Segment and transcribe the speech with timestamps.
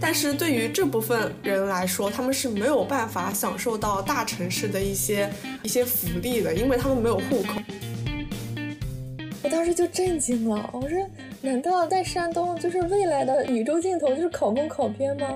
[0.00, 5.30] 但是对于这部分人来说，他们是没有办法享受到大城市的一些
[5.62, 7.60] 一些福利的，因为他们没有户口。
[9.42, 10.98] 我当时就震惊了，我说：
[11.42, 15.28] 难道在山东就是未来的宇宙尽头就是考公考编吗？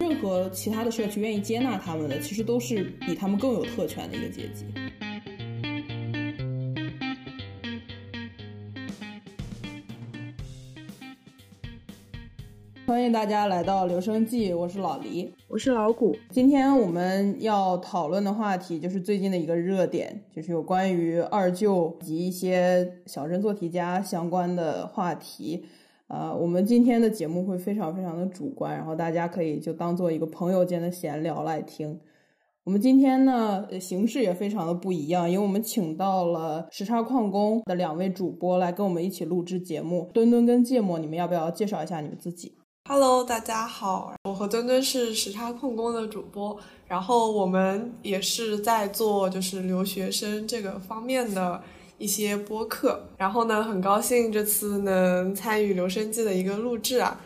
[0.00, 4.66] 任何其他的社区愿意接纳他们的，其实都是比他们更有特权的一个阶级。
[12.94, 16.14] 欢迎大家来到留声记，我是老黎，我是老谷。
[16.30, 25.64] 今天我们要讨论的话题就是最近的一个热点，就是有关于二舅及一些小镇做题家相关的话题。
[26.06, 31.98] 呃，我们今天的节目会非常非常的主观，然后大家可以就当做一个朋友间的闲聊来听。
[32.62, 40.08] 我们今天呢，形式也非常的不一样，因为我们请到了时差矿工的两位主播来跟我们一起录制节目。
[40.14, 42.54] 墩墩跟芥末，你们要不要介绍一下你们自己
[42.86, 46.54] ？Hello，大家好，我和墩墩是时差控工的主播，
[46.86, 51.62] 然后我们也是在做就是留学生这个方面的
[51.96, 57.18] 一些播客，然后呢，很高兴这次能参与留声机的一个录制啊。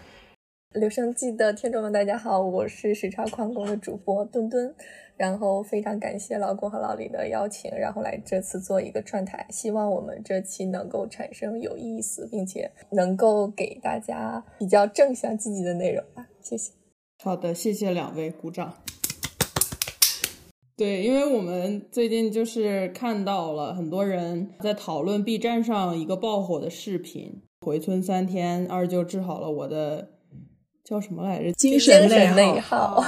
[0.79, 4.73] 留声机的听众们，大家好，我是时差矿工的主播墩墩。
[5.17, 16.29] 然后非常感谢老公和老李的邀请，然后来这次做一个串台，希望我们这期能够产生有意思，并且能够给大家比较正向积极的内容吧。
[16.41, 16.71] 谢谢。
[17.25, 18.75] 好的，谢谢两位，鼓掌。
[20.77, 30.11] 对，因为我们最近就是看到了很多人在讨论 B 站上一个爆火的视频，回村三天，二舅治好了我的
[30.89, 31.53] 叫什么来着？
[31.53, 33.05] 精神内耗。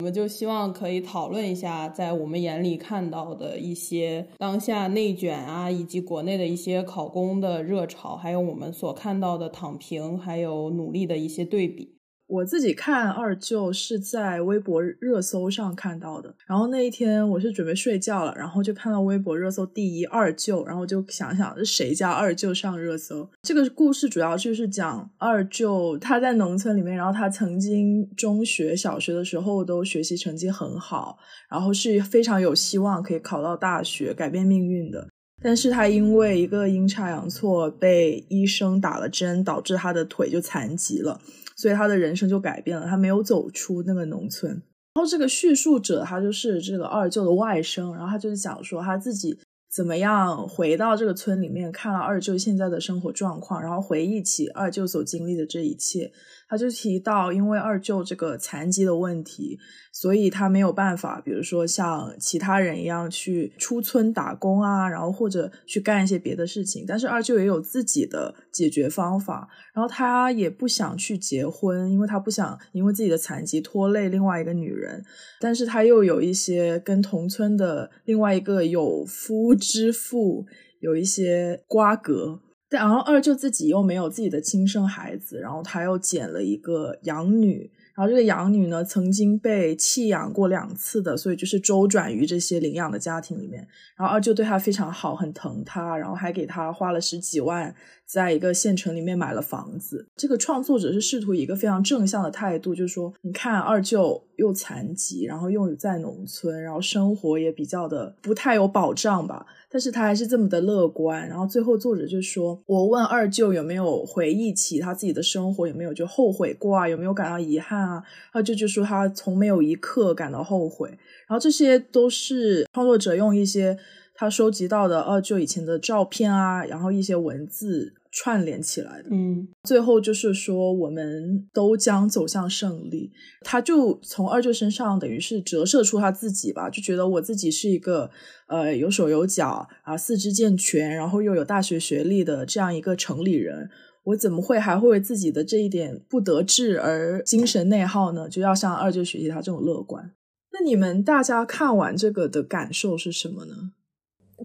[0.00, 11.96] 我们就希望可以讨论一下，在我们眼里看到的一些当下内卷啊，以及国内的一些考公的热潮，还有我们所看到的躺平还有努力的一些对比。
[12.30, 23.28] 我自己看二舅是在微博热搜上看到的，然后那一天我是准备睡觉了，然后就看到微博热搜第一二舅，然后就想想是谁家二舅上热搜。
[23.42, 31.18] 这个故事主要就是讲二舅他在农村里面，然后他曾经中学、小学的时候都学习成绩很好，
[31.50, 35.08] 然后是非常有希望可以考到大学、改变命运的，
[35.42, 41.20] 但是他因为一个阴差阳错被医生打了针，导致他的腿就残疾了。
[41.60, 44.50] 所以他的人生就改变了，他没有走出那个农村。
[44.94, 49.38] 然后这个叙述者他就是这个二舅的外甥，然后他就是讲说他自己
[49.72, 56.10] 怎么样回到这个村里面，看了二舅现在的生活状况，然后回忆起二舅所经历的这一切。
[56.48, 59.56] 他就提到，因为二舅这个残疾的问题，
[59.92, 66.84] 所以他没有办法，比如说像其他人一样去出村打工啊，然后或者去干一些别的事情。
[66.84, 75.04] 但是二舅也有自己的解决方法，然后他也不想去结婚，因为他不想因为自己的残疾拖累另外一个女人。
[75.38, 80.46] 但是他又有一些跟同村的另外一个有夫支付
[80.80, 82.40] 有一些瓜葛。
[82.72, 93.66] 但然后二舅自己又没有自己的亲生孩子，然后他又捡了一个养女，然后这个养女呢曾经被弃养过两次的，所以就是周转于这些领养的家庭里面。
[93.96, 97.74] 然后二舅对她非常好，很疼她，然后还给她花了十几万，
[98.10, 100.06] 在一个县城里面买了房子。
[100.16, 109.46] 这个创作者是试图以一个非常正向的态度，就是说，你看二舅又残疾，然后又在农村，然后生活也比较的不太有保障吧。
[109.72, 118.02] 但是他还是这么的乐观，然后最后作者就说：“我问二舅有没有回忆起他自己的生活，有没有就后悔过啊，有没有感到遗憾啊？”
[118.34, 120.88] 二舅就说他从没有一刻感到后悔。
[121.28, 123.78] 然后这些都是创作者用一些
[124.16, 127.94] 他收集到的二舅以前的照片啊，然后一些文字。
[128.12, 133.12] 串联起来的，嗯，最后就是说，我们都将走向胜利。
[133.42, 138.10] 他就从二舅身上等于是折射出他自己吧，就觉得我自己是一个
[138.48, 143.70] 呃有手有脚啊，四肢健全，然后又有大学学历的这样一个城里人，
[144.02, 148.28] 我怎么会还会为自己的这一点不得志而精神内耗呢？
[148.28, 150.10] 就要向二舅学习他这种乐观。
[150.52, 153.54] 那你们大家看完这个的感受是什么呢？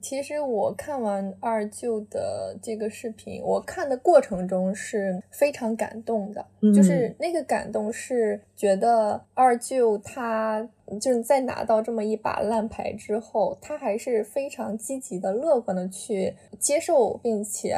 [0.02, 6.46] 其实我看完二舅的这个视频，我看的过程中是非常感动的，
[6.76, 10.68] 就是那个感动是觉得二舅他
[11.00, 17.76] 就是在拿到这么一把烂牌之后，他还是非常积极的、乐观的去接受并且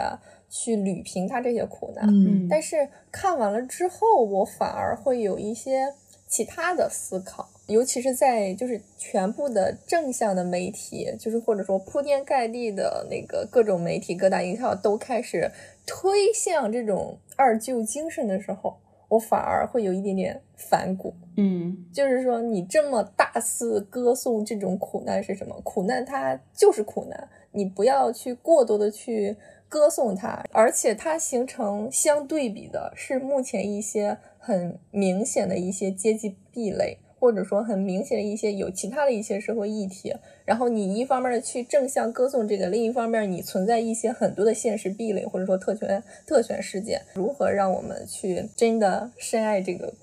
[0.49, 2.07] 去捋平他这些苦难。
[2.07, 5.93] 嗯，但是看完了之后，我反而会有一些
[6.27, 7.49] 其他的思考。
[7.67, 15.51] 尤其是在就是全部的正向的媒体，就是或者说铺天盖地的那个各种媒体、各大营销都开始
[15.85, 18.77] 推向这种二舅精神的时候，
[19.09, 21.13] 我反而会有一点点反骨。
[21.35, 25.59] 嗯，就是说你这么大肆歌颂这种苦难是什么？
[25.63, 29.35] 苦难它就是苦难，你不要去过多的去
[29.67, 36.97] 歌颂它，而且它形成相对比的是目前一些很明显的一些阶级壁垒。
[37.19, 40.13] 或者说很明显的一些有其他的一些社会议题，
[40.45, 49.93] 然后你一方面去正向歌颂这个，另一方面你存在一些很多的现实壁垒，或者说特权特权事件，如何让我们去真的深爱这个？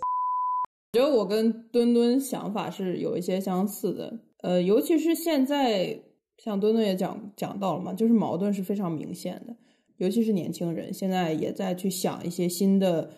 [0.92, 4.12] 我觉得我跟墩墩想法是有一些相似的，
[4.42, 6.00] 呃，尤其是现在
[6.36, 9.54] 像墩墩也讲讲到了嘛，就是矛盾是非常明显的，
[9.98, 13.10] 尤其是年轻人现在也在去想一些新的。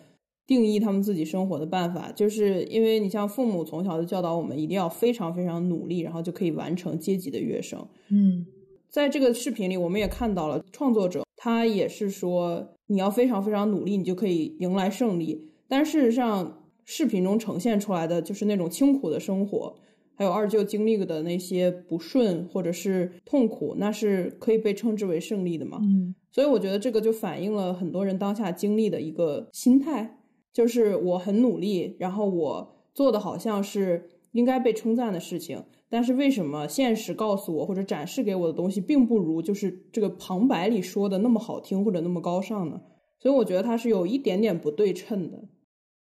[0.47, 7.85] 定义他们自己生活的办法，就是因为你像父母从小就教导我们一定要非常非常努力，然后就可以完成阶级的跃升。
[8.09, 8.45] 嗯，
[8.89, 15.51] 在这个视频里，我们也看到了创作者，他也是说你要非常非常努力，你就可以迎来胜利。
[15.67, 19.75] 但事实上，视频中呈现出来的就是那种清苦的生活，
[20.15, 25.79] 还有二舅经历的那些不顺或者是痛苦，那是可以被称之为胜利的嘛？
[25.81, 30.16] 嗯，所以我觉得这个就反映了很多人当下经历的一个心态。
[30.57, 42.81] 就是我很努力，然后我做的好像是应该被称赞的事情，但是为什么现实告诉我或者展示给我的东西，并不如就是这个旁白里说的那么好听或者那么高尚呢？
[43.19, 45.37] 所以我觉得它是有一点点不对称的。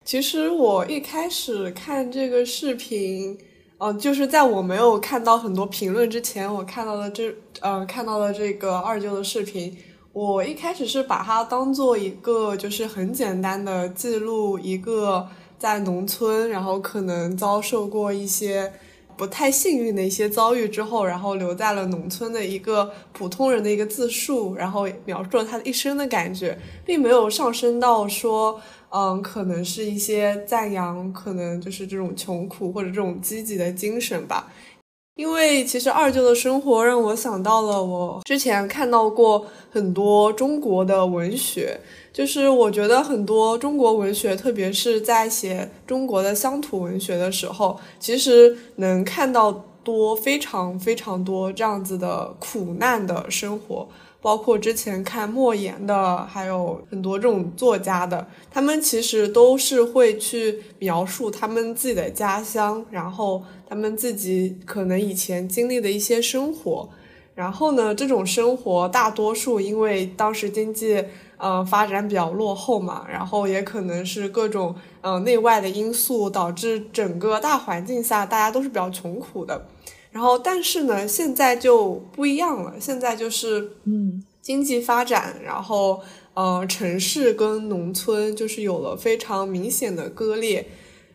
[0.04, 3.38] 其实我一开始看这个视频，
[3.78, 9.72] 嗯，就是在我没有看到很多评论之前，我看到了这，呃，看到了这个二舅的视频。
[10.12, 15.26] 我一开始是把它当做一个，就是很简单的记录一个
[15.58, 18.70] 在农村，然后可能遭受过一些
[19.16, 28.60] 不太幸运的一些遭遇之后，然后留在了农村的一个普通人的一个自述，然后描述了他的一生的感觉，并没有上升到说，
[28.90, 34.52] 嗯，可能是一些赞扬，可能就是这种穷苦或者这种积极的精神吧。
[35.14, 41.78] 因为其实二舅的生活让我想到了我之前看到过很多中国的文学，
[42.12, 49.52] 就是我觉得很多中国文学，特别是在写中国的乡土文学的时候，其实能看到
[49.84, 53.86] 多非常非常多这样子的苦难的生活。
[54.22, 66.88] 包括之前看莫言的，还有很多这种作家的，他们其实都是会去描述他们自己的家乡，然后他们自己可能以前经历的一些生活。
[67.34, 71.02] 然后呢，这种生活大多数因为当时经济
[71.38, 79.66] 呃发展比较落后嘛，然后也可能是各种呃内外的因素导致整个大环境下大家都是比较穷苦的。
[80.12, 82.74] 然后，但是呢，现在就不一样了。
[82.78, 86.00] 现在就是，嗯，经济发展，然后，
[86.34, 90.66] 呃，城市跟农村就是有了非常明显的割裂。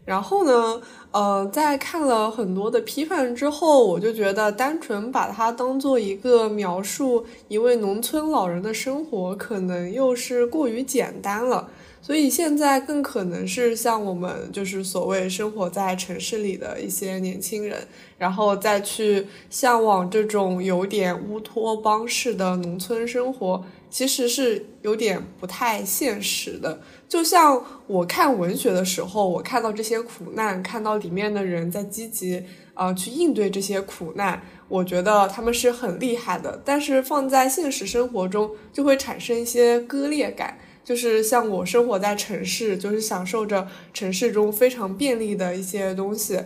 [0.04, 11.70] 然后呢，呃，在看了很多的批判之后，我就觉得，单纯把它当做一个描述一位农村老人的生活，可能又是过于简单了。
[12.08, 17.86] 所以现在更可能是像我们就是所谓生活在城市里的一些年轻人，
[18.18, 26.80] 然后再去向往这种有点乌托邦式的农村生活，其实是有点不太现实的。
[27.10, 32.42] 就像我看文学的时候，我看到这些苦难，看到里面的人在积极
[32.74, 36.62] 啊去应对这些苦难，我觉得他们是很厉害的。
[36.64, 40.58] 但是放在现实生活中，就会产生一些割裂感。
[40.88, 46.40] 就是像我生活在城市，就是享受着城市中非常便利的一些东西，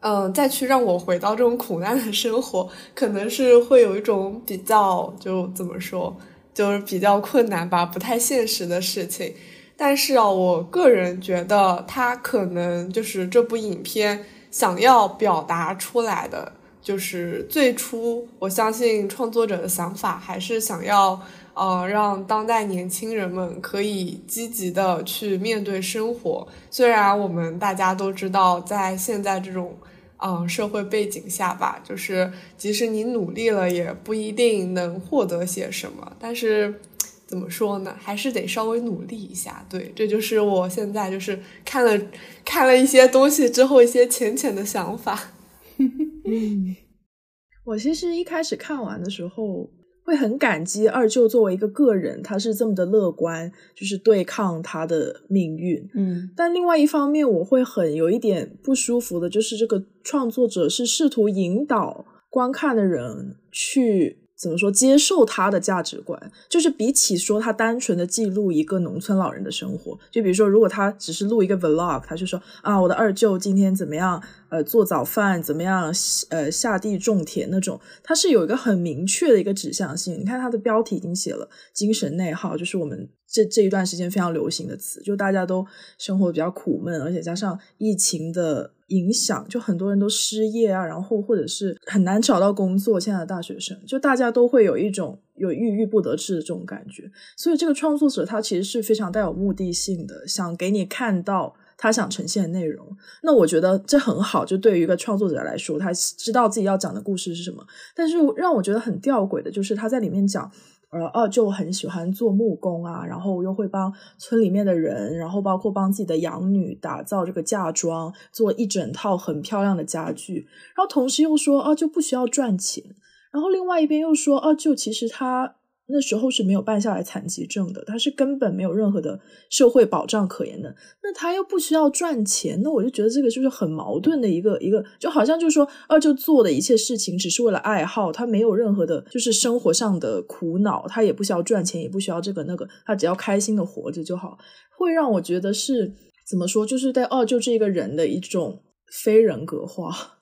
[0.00, 6.16] 嗯，再去让我回到这种苦难的生活，可能是会有一种比较，就怎么说，
[6.54, 9.34] 就是比较困难吧，不太现实的事情。
[9.76, 21.20] 但是啊，我个人觉得，他可能就是这部影片想要表达出来的，就是最初我相信创作者的想法还是想要。
[21.54, 26.48] 呃，让当代年轻人们可以积极的去面对生活。
[26.70, 29.76] 虽然我们大家都知道，在现在这种
[30.16, 36.16] 嗯社会背景下吧，就是即使你努力了，也不一定能获得些什么。
[36.18, 36.80] 但是
[37.26, 39.66] 怎么说呢，还是得稍微努力一下。
[39.68, 42.06] 对，这就是我现在就是看了
[42.46, 45.18] 看了一些东西之后一些浅浅的想法。
[45.78, 46.76] 嗯，
[47.64, 49.68] 我其实一开始看完的时候。
[50.04, 55.88] 会很感激二舅作为一个个人，他是这么的乐观，就是对抗他的命运。
[55.94, 64.18] 嗯，但另外一方面，我会很有一点不舒服的，就是这个创作者是试图引导观看的人去。
[64.34, 64.72] 怎么说？
[64.72, 74.20] 接受他的价值观，就是比起说他单纯的记录一个农村老人的生活，就比如说，如果他只是录一个 vlog，他就说啊，我的二舅今天怎么样？
[74.52, 75.90] 呃，做早饭怎么样？
[76.28, 80.20] 呃，下地种田那种，他是有一个很明确的一个指向性。
[80.20, 85.66] 你看他的标题已经写了“精神内耗”，就是我们这这一段时间非常流行的词，就大家都
[85.96, 88.72] 生活比较苦闷，而且加上疫情的。
[88.88, 93.00] 影响就很多人都失业啊，然后或者是很难找到工作。
[93.00, 102.86] 现在的大学生就大家都会有一种有郁郁不得志的这种感觉，所以这个创作者他其实是非常带有目的性的，想给你看到他想呈现的内容。
[103.24, 107.66] 那我觉得这很好，就对于一个创作者来说，他知道自己要讲的故事是什么。
[107.96, 110.48] 但是让我觉得很吊诡的就是他在里面讲。
[110.94, 120.46] 呃，二舅很喜欢做木工啊，然后又会帮村里面的人，然后包括帮自己的养女打造这个嫁妆，做一整套很漂亮的家具，
[120.76, 122.84] 然后同时又说二舅不需要赚钱，
[123.32, 125.54] 然后另外一边又说二舅其实他。
[125.88, 129.20] 那时候是没有办下来残疾证的，他是根本没有任何的
[129.50, 130.74] 社会保障可言的。
[131.02, 144.38] 那他又不需要赚钱，那我就觉得这个就是很矛盾的一个一个，就好像就是说，二舅做的一切事情只是为了爱好，他没有任何的，就是生活上的苦恼，他也不需要赚钱，也不需要这个那个，他只要开心的活着就好。
[144.78, 145.92] 会让我觉得是
[146.26, 148.62] 怎么说，就是对二舅这个人的一种
[149.02, 150.20] 非人格化。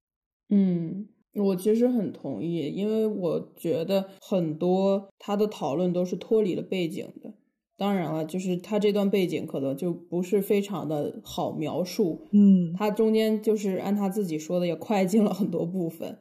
[0.49, 1.07] 嗯。
[1.35, 7.35] 我其实很同意，因为我觉得很多他的讨论都是脱离了背景的。
[7.77, 16.19] 当然了，就是他这段背景可能就不是非常的好描述，嗯，他中间就是按他自己说的也快进了很多部分，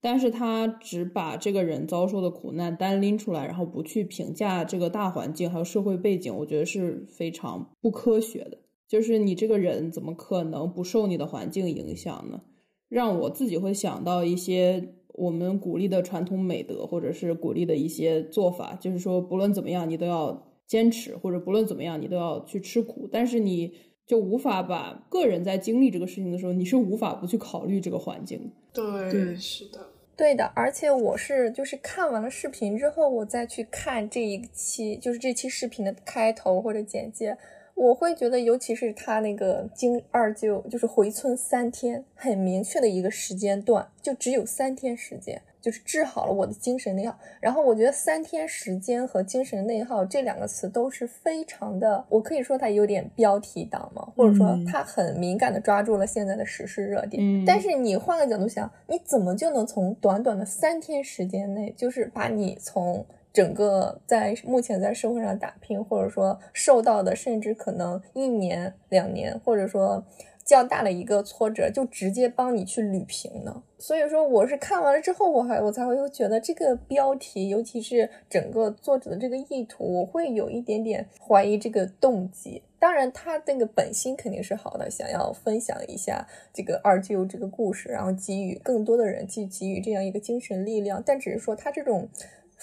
[0.00, 8.58] 但是他只把这个人遭受的苦难单拎出来，然后不去评价这个大环境还有社会背景，我觉得是非常不科学的。
[8.86, 12.42] 就是你这个人怎么可能不受你的环境影响呢？
[12.90, 23.08] 让我自己会想到一些我们鼓励的传统美德，或者是鼓励的一些做法，就是说不论怎么样，你都要坚持，或者不论怎么样，你都要去吃苦。
[23.10, 23.72] 但是你
[24.04, 28.52] 就无法把个人在经历这个事情的时候，你是无法不去考虑这个环境。
[28.72, 30.50] 对，是的，对的。
[30.56, 37.38] 而且我是就是看完了视频之后，我再去看这一期，就是这期视频的开头或者简介。
[37.80, 47.18] 我会觉得，尤其是他那个经二舅就是回村三天，很明确的一个时间段，就只有三天时间，就是治好了我的精神内耗。
[47.40, 57.42] 然后我觉得三天时间和精神内耗这两个词都是非常的，我可以说它有点标题党嘛，或者说它很敏感的抓住了现在的时事热点。
[57.46, 70.04] 但是你换个角度想，你怎么就能从短短的三天时间内，就是把你从整个在目前在社会上打拼，或者说受到的，甚至可能一年、两年，或者说
[70.44, 73.62] 较大的一个挫折，就直接帮你去捋平呢？
[73.78, 82.62] 所以说，我是看完了之后，我还我才会觉得这个标题，尤其是整个作者的这个意图，我会有一点点怀疑这个动机。
[82.78, 91.02] 当然，他那个本心肯定是好的，想要分享一下这个二舅这个故事，然后给予更多的人去给予这样一个精神力量。
[91.04, 92.08] 但只是说他这种。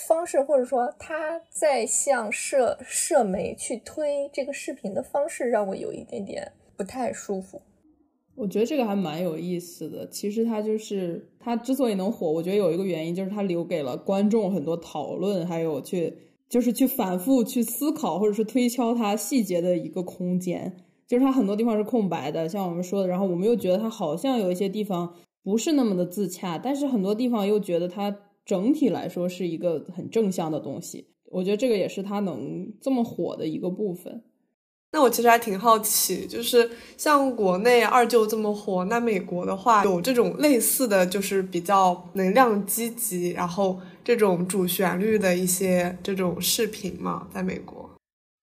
[0.08, 7.60] 方式，或者说他在向社社媒去推这个视频的方式，让我有一点点不太舒服。
[8.36, 10.08] 我觉得这个还蛮有意思的。
[10.08, 16.16] 其实他就是他之所以能火，我觉得有一个原因就是他留给了观众很多讨论，还有去
[16.48, 20.72] 就是去反复去思考，或者是推敲他细节的一个空间。
[21.08, 28.16] 就是他很多地方是空白的，像我们说的，然后我们又觉得他好像有一些地方不是那么的自洽，但是很多地方又觉得他。
[28.48, 34.24] 整体来说是一个很正向的东西，我觉得这个也是它能这么火的一个部分。
[34.94, 47.27] 那我其实还挺好奇，就是像国内二舅这么火，那美国的话有这种类似的就是比较能量积极，然后这种主旋律的一些这种视频吗？
[47.34, 47.89] 在美国，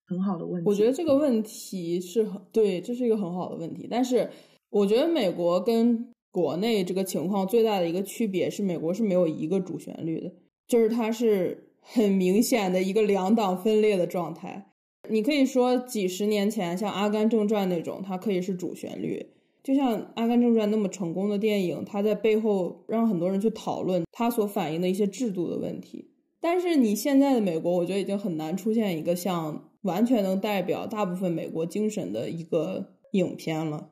[0.07, 0.69] 很好的问题。
[0.69, 3.89] 我觉得这个问题是很对，这是一个很好的问题。
[3.91, 4.31] 但是
[4.69, 10.33] 我觉得美国跟国内这个情况最大的一个区别是，美国是没有一个主旋律的，
[10.67, 14.73] 就是它是很明显的一个两党分裂的状态。
[15.09, 19.25] 你可以说几十年前像《阿甘正传》那种，它可以是主旋律，
[19.63, 26.11] 就像《阿甘正传》那么成功的电影，它在背后让很多人去讨论它所反映的一些制度的问题。
[26.41, 33.91] 但是你现在的美国，我觉得已经很难出现一个像完全能代表大部分美国精神的一个影片了。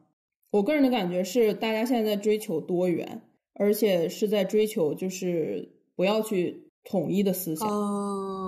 [0.53, 3.23] 我个人的感觉是，大家现在在追求多元，
[3.55, 7.67] 而且是在追求就是不要去统一的思想，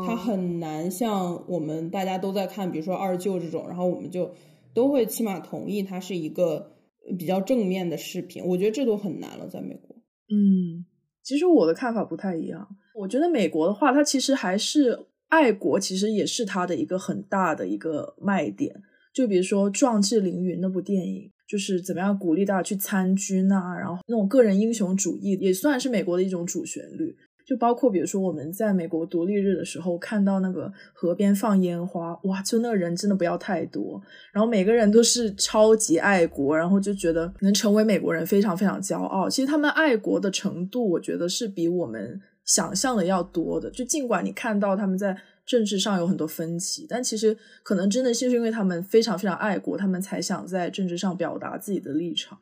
[0.07, 4.31] 它很难像我们大家都在看，比如说二舅这种，然后我们就
[4.75, 6.73] 都会起码同意它是一个
[7.19, 8.45] 比较正面的视频。
[8.45, 9.97] 我觉得这都很难了，在美国。
[10.29, 10.85] 嗯，
[11.23, 12.69] 其实我的看法不太一样。
[12.95, 18.83] 我觉得美国的话，它其实还是爱国，其实也是它的一个很大的一个卖点。
[19.15, 27.17] 就比如说《壮志凌云》那部电影，就是怎么样鼓励大家去参军啊，然后那种个人英雄主义也算是美国的一种主旋律。
[27.47, 34.01] 就包括比如说我们在美国独立日的时候看到那个河边放烟花，哇，就那个人真的不要太多，
[34.33, 39.29] 然后每个人都是超级爱国，然后就觉得能成为美国人非常非常骄傲。
[39.29, 43.71] 其实他们爱国的程度，我觉得是比我们想象的要多的。
[43.71, 45.17] 就尽管你看到他们在。
[45.47, 52.39] 政治上有很多分歧，但其实可能真的就是因为他们非常非常爱国，他们才想在政治上表达自己的立场。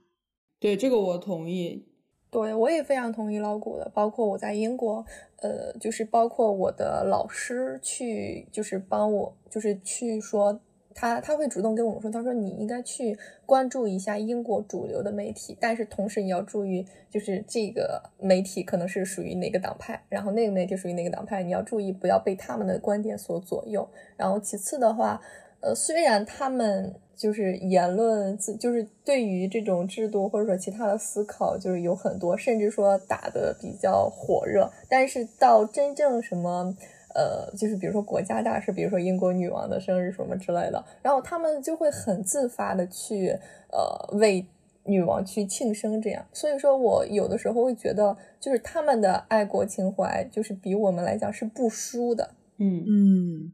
[0.60, 1.84] 对这个我同意，
[2.30, 3.90] 对我也非常同意老谷的。
[3.92, 5.04] 包括我在英国，
[5.38, 10.60] 呃，就是包括我的老师去，就是帮我，就是去说。
[10.94, 23.88] 他他会主动跟我们说，他说你应该去关注一下英国主流的媒体，但是同时你要注意，就是这个媒体可能是属于哪个党派，然后那个媒体属于哪个党派，你要注意不要被他们的观点所左右。
[24.16, 25.20] 然后其次的话，
[25.60, 36.76] 呃，虽然他们就是言论自，就是对于这种制度或者说其他的思考，就是有很多，甚至说打的比较火热，但是到真正什么。
[37.14, 43.28] 呃，就是比如说国家大事，比如说英国女王的生日什么之类的，然后他们就会很自发的去
[43.70, 44.46] 呃为
[44.84, 46.24] 女王去庆生，这样。
[46.32, 52.30] 所以说我有的时候会觉得，就是他们的爱国情怀，就是比我们来讲是不输的。
[52.58, 53.52] 嗯嗯，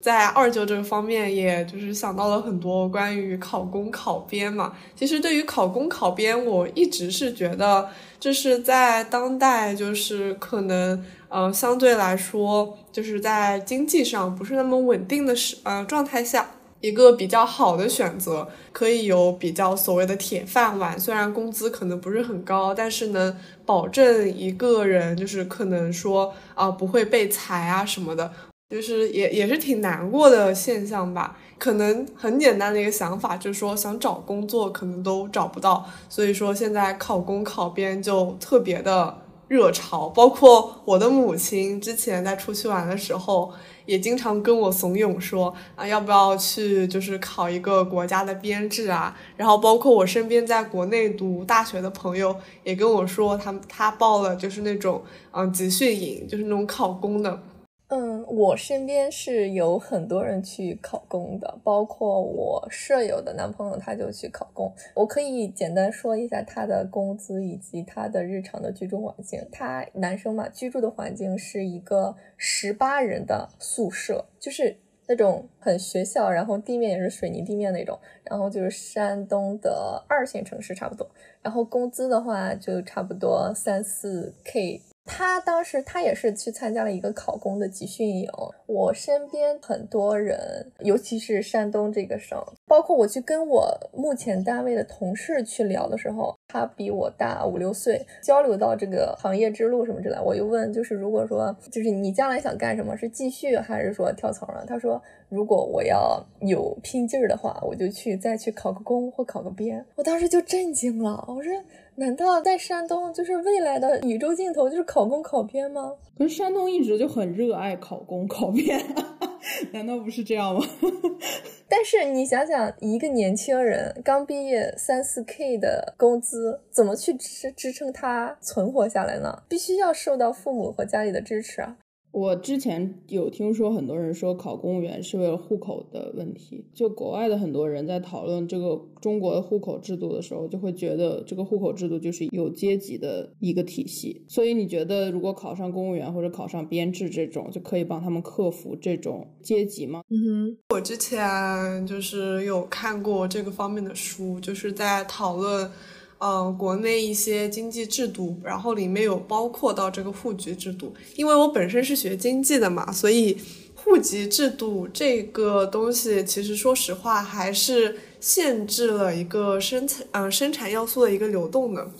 [0.00, 4.76] 在二舅这个方面，也就是想到了很多关于考公考编嘛。
[4.94, 11.04] 其实对于考公考编，我一直是觉得，就是在当代，就是可能。
[11.28, 20.98] 呃，相对来说，就是在经济上不是那么稳定的时呃状态下，一个比较好的选择，可以有比较所谓的铁饭碗。
[20.98, 28.30] 虽然工资可能不是很高，但是能保证一个人就是可能说啊不会被裁啊什么的，
[28.70, 31.36] 就是也也是挺难过的现象吧。
[31.58, 39.25] 可能很简单的一个想法就是说，想找工作可能都找不到，所以说现在考公考编就特别的。
[39.48, 43.52] 热潮，包括我的母亲之前在出去玩的时候，
[43.84, 49.16] 也经常跟我怂恿说啊，要不要去就是考一个国家的编制啊？
[49.36, 57.40] 然后包括我身边在国内读大学的朋友也跟我说，他他报了就是那种嗯集训营，就是那种考公的。
[57.88, 64.72] 嗯，我身边是有很多人去考公的，包括我舍友的男朋友，他就去考公。
[64.92, 69.40] 我可以简单说一下他的工资以及他的日常的居住环境。
[69.52, 81.08] 他男生嘛，居住的环境是一个十八人的宿舍，就是那种很学校，然后地面也是水泥地面那种，然后就是山东的二线城市差不多。
[81.40, 84.82] 然后工资的话，就差不多三四 K。
[85.06, 88.28] 他当时他也是去参加了一个考公的集训营。
[88.66, 104.64] 我身边很多人，尤其是山东这个省，包括我去跟我目前单位的同事去聊的时候，他比我大五六岁，交流到这个行业之路什么之类，我又问，就是如果说，就是你将来想干什么，是继续还是说跳槽呢？
[104.66, 109.86] 他说，如果我要有拼劲儿的话，我就去再去考个公或考个编。
[109.94, 111.52] 我当时就震惊了，我说。
[111.98, 115.92] 难道在山东就是未来的宇宙尽头就是考公考编吗？
[116.18, 118.78] 可是山东一直就很热爱考公考编，
[119.72, 120.60] 难道不是这样吗？
[121.68, 129.42] 但是你想想，一个年轻人刚毕业三四 K 的工资，怎么去支支撑他存活下来呢？
[129.48, 131.76] 必须要受到父母和家里的支持啊。
[132.16, 144.24] 我之前有听说很多人说考公务员是为了户口的问题，就国外的很多人在讨论这个中国的户口制度的时候，就会觉得这个户口制度就是有阶级的一个体系。
[144.30, 150.00] 所以你觉得如果考上公务员或者考上编制这种，就可以帮他们克服这种阶级吗？
[150.08, 155.70] 嗯哼，我之前就是有看过这个方面的书，就是在讨论。
[156.18, 160.94] 嗯，国内一些经济制度，然后里面有包括到这个户籍制度。
[161.14, 163.36] 因为我本身是学经济的嘛，所以
[163.74, 171.90] 户籍制度这个东西，其实说实话还是限制了一个生产，嗯，生产要素的一个流动的。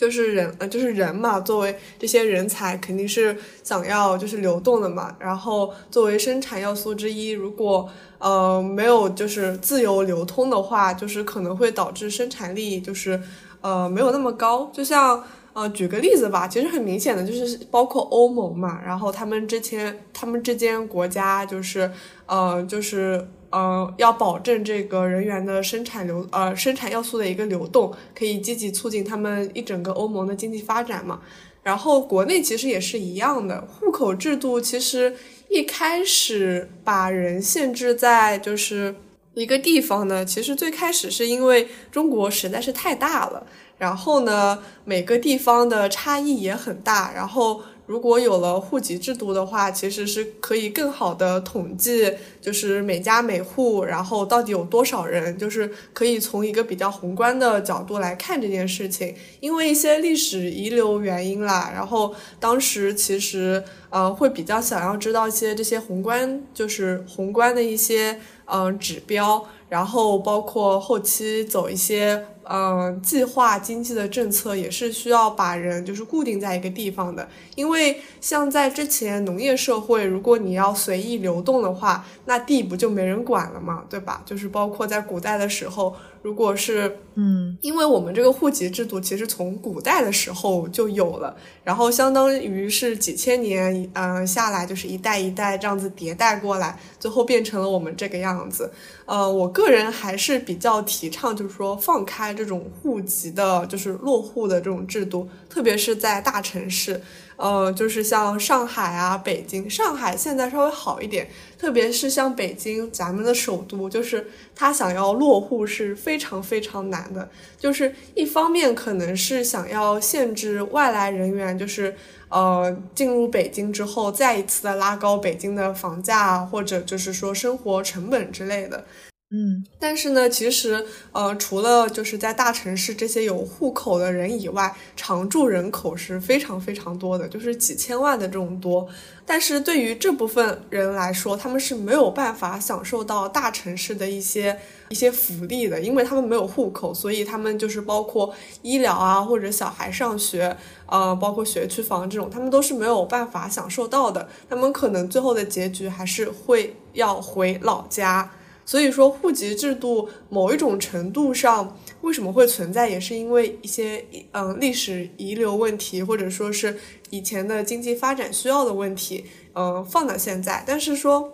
[0.00, 5.14] 就是人，呃，就是人嘛，作为这些人才，肯定是想要就是流动的嘛。
[5.18, 7.86] 然后作为生产要素之一，如果
[8.18, 13.20] 呃没有就是自由流通的话，就是可能会导致生产力就是
[13.60, 14.70] 呃没有那么高。
[14.72, 21.90] 就像呃，举个例子吧，其实很明显的就是包括欧盟嘛，然后他们之前他们之间国家就是，
[22.24, 31.20] 呃，就是呃，要保证这个人员的生产流，呃，生产要素的一个流动，可以积极促进他们一整个欧盟的经济发展嘛。
[31.62, 35.14] 然后国内其实也是一样的，户口制度其实
[35.48, 38.94] 一开始把人限制在就是
[39.34, 43.46] 一个地方呢，其实最开始是因为中国实在是太大了。
[43.76, 47.12] 然后呢，每个地方的差异也很大。
[47.14, 52.08] 然后，如果有了户籍制度的话，其实是可以更好的统计，
[52.40, 59.12] 就是每家每户，然后到底有多少人，就是可以从一个比较宏观的角度来看这件事情。
[59.40, 72.24] 因为一些历史遗留原因啦，然后当时其实呃会比较想要知道一些这些宏观，就是宏观的一些嗯指标，然后包括后期走一些。
[72.52, 84.22] 嗯，计划经济的政策也是需要把人就是固定在一个地方的，因为像在之前农业社会，如果你要随意流动的话，那地不就没人管了嘛，对吧？
[84.24, 85.94] 就是包括在古代的时候。
[86.22, 98.70] 如果是，嗯，因为我们这个户籍制度其实从古代的时候就有了，然后相当于是几千年，嗯，下来就是一代一代这样子迭代过来，最后变成了我们这个样子。
[99.06, 107.00] 呃，我个人还是比较提倡，就是说放开这种户籍的，就是落户的这种制度，特别是在大城市。
[107.40, 111.26] 呃，就是像上海啊、北京，上海现在稍微好一点，
[111.58, 117.30] 特别是像北京，咱们的首都，就是他想要落户是非常非常难的。
[117.58, 121.96] 就是一方面可能是想要限制外来人员，就是
[122.28, 128.84] 呃进入北京之后，再一次的拉高北京的房价，或者就是说生活成本之类的。
[129.32, 138.88] 嗯，但是呢，其实，呃，除了就是在大城市这些有户口的人以外，常住人口是非常非常多的，就是几千万的这种多。
[139.24, 154.28] 但是对于这部分人来说，他们是没有办法享受到大城市的一些一些福利的，因为他们没有户口，所以他们就是包括医疗啊，或者小孩上学，呃，包括学区房这种，他们都是没有办法享受到的。
[154.48, 158.28] 他们可能最后的结局还是会要回老家。
[158.70, 166.78] 所以说，户籍制度某一种程度上为什么会存在，也是因为一些嗯历史遗留问题，或者说是
[167.10, 170.62] 以前的经济发展需要的问题，嗯放到现在。
[170.64, 171.32] 但是说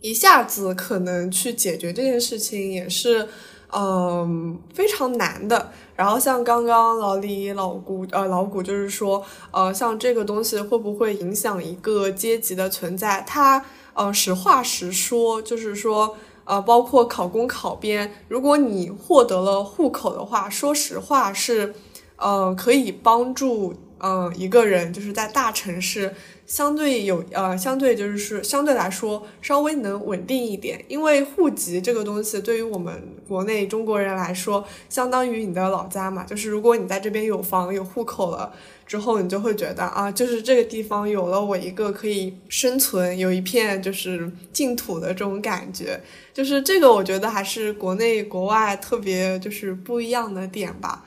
[0.00, 3.28] 一下子可能去解决这件事情也是
[3.72, 5.70] 嗯非常难的。
[5.94, 13.22] 然后像刚刚老李老古呃老古就是说，呃像这个东西会不会影响一个阶级的存在？
[13.24, 16.16] 他呃实话实说，就是说。
[16.44, 21.74] 呃，包括考公考编，如果你获得了户口的话，说实话是，
[22.16, 26.14] 呃，可以帮助，嗯，一个人就是在大城市
[26.46, 38.52] 相对有，呃，相对就是相对来说稍微能稳定一点，因为户籍这个东西对于我们国内中国人来说，相当于你的老家嘛，就是如果你在这边有房有户口了。
[38.86, 46.00] 之后你就会觉得啊，就是这个地方有了我一个可以生存，有一片就是净土的这种感觉，
[46.32, 51.04] 就是这个我觉得还是国内国外特别就是不一样的点吧。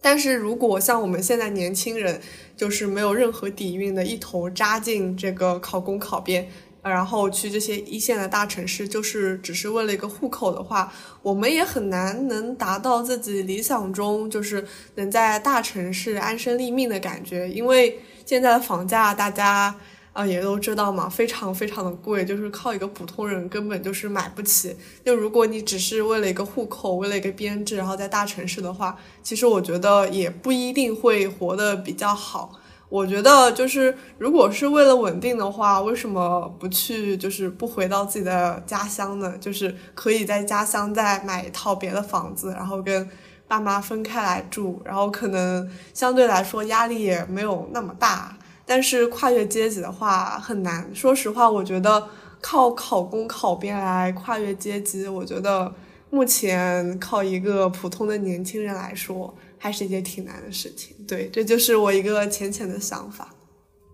[0.00, 2.20] 但是如果像我们现在年轻人，
[2.56, 6.48] 就是没有任何底蕴的，一头扎进这个考公考编。
[6.82, 17.48] 然后去这些一线的大城市，就是只是为了一个户口的话，我们也很难能达到自己理想中就是能在大城市安身立命的感觉。
[17.50, 19.74] 因为现在的房价大家
[20.12, 24.74] 啊也都知道嘛，非常非常的贵，就是靠一个普通人根本就是买不起。
[25.04, 32.52] 就如果你只是为了一个户口，为了一个编制，然后在大城市的话，其实我觉得也不一定会活得比较好。
[32.90, 39.32] 我觉得就是，如果是为了稳定的话，为什么不去，就是不回到自己的家乡呢？
[39.40, 43.08] 就是可以在家乡再买一套别的房子，然后跟
[43.46, 48.36] 爸妈分开来住，然后可能相对来说压力也没有那么大。
[48.66, 50.90] 但是跨越阶级的话很难。
[50.92, 52.08] 说实话，我觉得
[52.40, 55.72] 靠考公考编来跨越阶级，我觉得
[56.10, 59.32] 目前靠一个普通的年轻人来说。
[59.62, 63.36] 还是一件挺难的事情，对，这就是我一个浅浅的想法。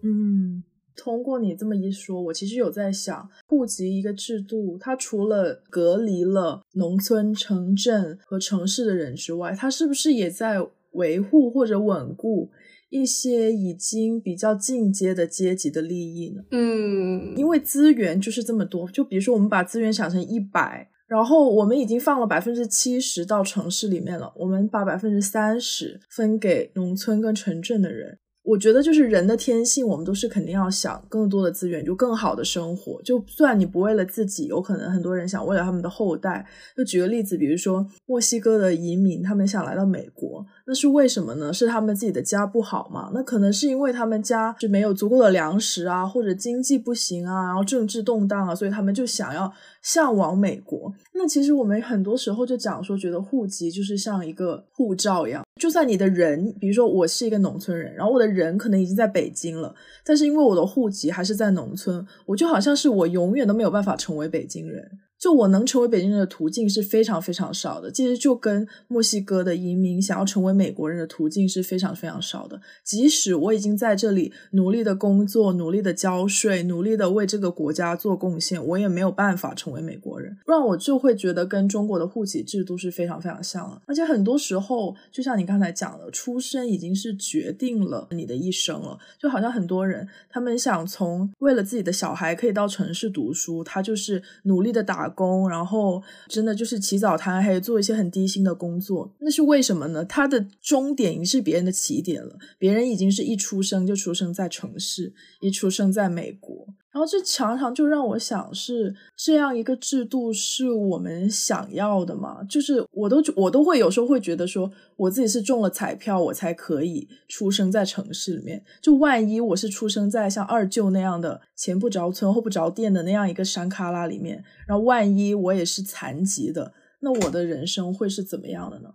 [0.05, 0.63] 嗯，
[0.95, 12.49] 通过你这么一说，我其实有在想，户籍一个制度，它除了隔离了农村、城镇和城市的人之外，它是不是也在维护或者稳固
[12.91, 16.45] 一些已经比较进阶的阶级的利益呢？
[16.53, 20.89] 嗯，因为资源就是这么多，就比如说我们把资源想成一百。
[21.07, 28.19] 然后我们已经放了百分之七十到城市里面了，我们把百分之三十分给农村跟城镇的人。
[28.43, 33.03] 我觉得就是人的天性，我们都是肯定要想更多的资源，就更好的生活。
[33.03, 36.47] 就算你不为了自己，有可能很多人想为了他们的后代。
[36.77, 41.53] 就举个例子，比如说墨西哥的移民，他们想来到美国，那是为什么呢？
[41.53, 43.11] 是他们自己的家不好吗？
[43.15, 49.53] 那可能是因为他们家就没有足够的粮食啊，或者经济不行啊，然后政治动荡啊，所以他们就想要。
[49.83, 59.73] 向往美国，那其实我们很多时候就讲说，觉得户籍就是像一个护照一样，就算你的人，比如说我是一个农村人，然后我的人可能已经在北京了，
[60.05, 64.91] 但是因为我的户籍还是在农村，我就好像是我永远都没有办法成为北京人。
[65.19, 72.61] 就我能成为北京人的途径是非常非常少的，其实就跟墨西哥的移民想要成为美国人的途径是非常非常少的。
[72.85, 80.37] 即使我已经在这里努力的工作、努力的交税、努力的为这个国家做贡献，我也没有办法成为美国人。
[80.45, 83.81] 不然我就会觉得跟中国的户籍制度是非常非常像的。
[83.87, 88.99] 而且很多时候，就像你刚才讲的，出生已经是决定了你的一生了。
[89.19, 95.07] 就好像很多人他们想从为了自己的小孩可以到城市读书，他就是努力的打。
[95.17, 100.05] 工，然后真的就是起早贪黑，做一些很低薪的工作，那是为什么呢？
[100.05, 106.69] 他的终点已经是别人的起点了，别人已经是一出生就出生在城市，一出生在美国。
[106.97, 112.43] 然后这常常就让我想，是这样一个制度是我们想要的吗？
[112.45, 118.65] 就是我都我都会有时候会觉得说，我自己是中了彩票，我才可以出生在城市里面。
[118.81, 128.89] 就万一我是出生在像二舅那样的前不着村后不着店的那样一个山旮旯里面，然后万一我也是残疾的，那我的人生会是怎么样的呢？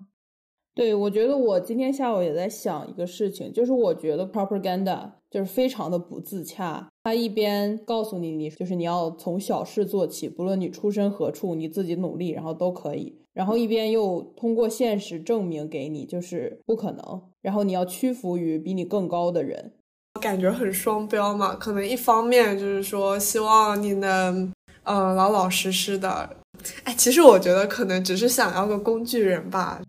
[0.74, 6.88] 对，我觉得我今天下午也在想一个事情，就是我觉得 propaganda 就是非常的不自洽。
[7.04, 13.16] 他一边告诉你，你就是你要从小事做起，不论你出身何处，你自己努力，然后都可以。
[13.34, 17.22] 然后一边又通过现实证明给你，就是不可能。
[17.42, 19.72] 然后你要屈服于比你更高的人，
[20.20, 21.56] 感觉很双标嘛。
[21.56, 24.52] 可能一方面就是说希望你能，
[24.84, 26.38] 呃，老老实实的。
[26.84, 29.82] 哎，其实我觉得可能只是想要个工具人吧。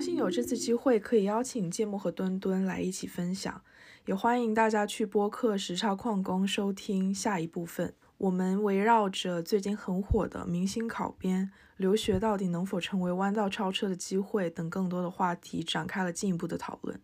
[0.00, 3.60] 高兴有这次机会可以邀请芥末和墩墩来一起分享，
[4.06, 7.92] 也欢迎大家去播客时差矿工收听下一部分。
[8.16, 16.98] 我们围绕着最近很火的明星考编、留学到底能否成为弯道超车的机会等更多的话题展开了进一步的讨论。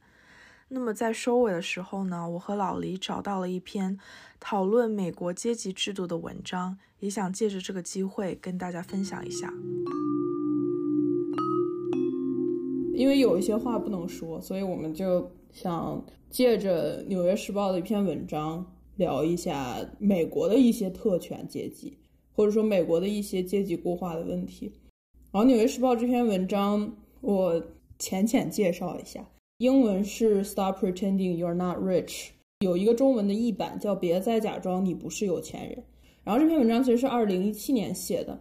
[0.68, 3.98] 那么在收尾的时候呢，我和老黎找到了一篇
[4.40, 9.52] 讨论美国阶级制度的文章，也想借着这个机会跟大家分享一下。
[12.96, 21.98] 因为有一些话不能说，所以我们就想借着《纽约时报》的一篇文章聊一下美国的一些特权阶级，
[22.32, 24.72] 或者说美国的一些阶级固化的问题。
[25.30, 27.62] 然后，《纽约时报》这篇文章我
[27.98, 29.28] 浅浅介绍一下，
[29.59, 32.28] 英文是 “Stop pretending you're not rich”，
[32.61, 35.85] 有一个中文的译版叫“别再假装你不是有钱人”。
[36.24, 38.40] 然后这篇文章其实是二零一七年写的。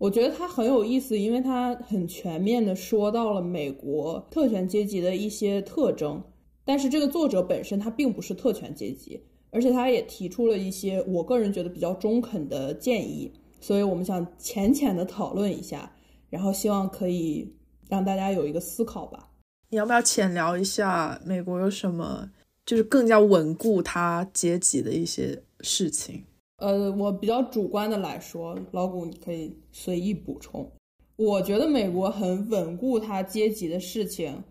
[0.00, 6.22] 我觉得它很有意思，因为它很全面的说到了美国特权阶级的一些特征。
[6.64, 13.30] 但是这个作者本身他并不是特权阶级，而且他也提出了一些我个人觉得比较中肯的建议。
[13.60, 15.92] 所以我们想浅浅的讨论一下，
[16.30, 17.54] 然后希望可以
[17.90, 19.28] 让大家有一个思考吧。
[19.68, 22.30] 你要不要浅聊一下美国有什么
[22.64, 26.24] 就是更加稳固他阶级的一些事情？
[26.60, 30.70] 呃，我比较主观的来说，老谷你可以随意补充。
[31.16, 34.42] 我觉得美国很稳固它阶级的事情，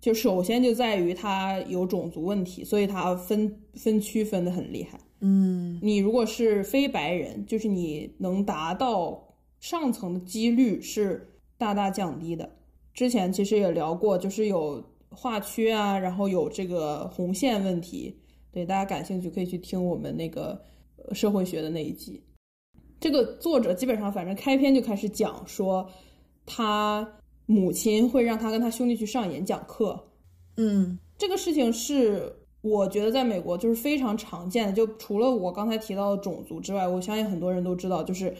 [0.00, 4.98] 就首先就在于它有种族问题，所以它分分区分的很厉害。
[5.20, 12.48] 嗯，你如果是非白人，就是你能达到上层的几率是大大降低的。
[12.94, 18.18] 之前其实也聊过，就是有划区啊，然后有这个红线问题。
[18.52, 20.62] 对大家感兴趣，可以去听我们那个。
[21.12, 22.22] 社会学的那一集，
[22.98, 25.88] 这个作者基本上反正开篇就开始讲说，
[26.44, 27.06] 他
[27.46, 29.98] 母亲会让他跟他兄弟去上演讲课。
[30.56, 34.72] 嗯，这个事情是我觉得在美国就是非常常见的。
[34.72, 38.34] 就除了我刚才提到的种族之外，我相信很多人都知道，就是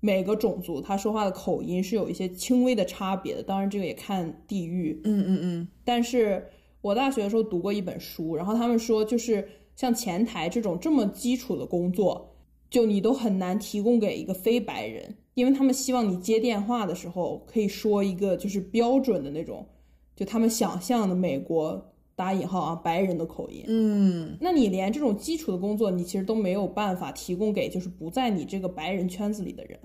[0.00, 3.42] 每个种族他说话的口音是有一些轻微的差别的。
[3.42, 5.00] 当然，这个也看地域。
[5.04, 5.68] 嗯嗯嗯。
[5.84, 6.44] 但是
[6.80, 9.46] 我大学的时候读过一本书，然后他们说就是。
[9.80, 12.36] 像前台这种这么基础的工作，
[12.68, 19.66] 就你都很难提供给一个非白人，因为他们希望你接电话的时候可以说一个就是标准的那种，
[20.14, 21.82] 就他们想象的美国
[22.14, 23.64] 打引号啊白人的口音。
[23.68, 29.80] 嗯，那你连这种基础的工作，你其实都没有办法提供给就是不在你这个白人圈子里的人。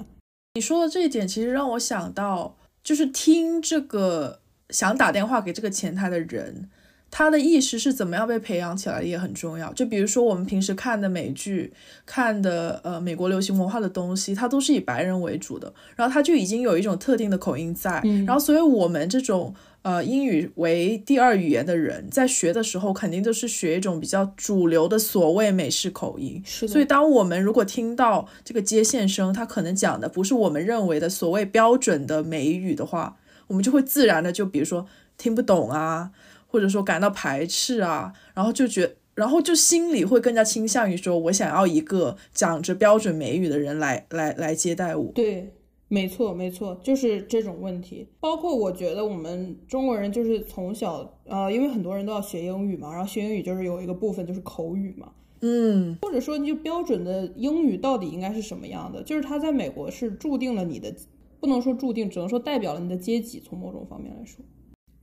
[0.55, 6.69] 你说的这一点，其实让我想到，就是听这个想打电话给这个前台的人。
[7.17, 9.71] 他的意识是怎么样被培养起来也很重要。
[9.71, 11.71] 就比如说我们平时看的美剧、
[12.06, 18.01] 看的呃美国流行文化的东西，它都是以白人为主的，然后他就已经有一种特定的口音在。
[18.28, 26.43] 然后，所以我们这种呃英语为第二语言的人，在学的时候肯定都是学一种比较主流的所谓美式口音。
[26.45, 26.73] 是的。
[26.73, 33.15] 所以，当我们如果听到这个接线生他可能讲的不是我们认为的所谓标准的美语的话，
[33.47, 34.86] 我们就会自然的就比如说
[35.17, 36.12] 听不懂啊。
[36.56, 45.12] 或者说感到排斥啊，然后就觉，然后就心里会更加倾向于说，我想要一个讲着标准美语的人来来来接待我。
[45.13, 45.52] 对，
[45.89, 48.08] 没错没错，就是这种问题。
[48.22, 59.04] 包括我觉得我们中国人就是从小，呃，因为很多人都要学英语嘛，然后学英语就是有一个部分就是口语嘛，嗯，或者说就标准的英语到底应该是什么样的？
[59.04, 60.96] 就是它在美国是注定了你的，
[61.41, 63.41] 不能说注定，只能说代表了你的阶级。
[63.41, 64.39] 从某种方面来说。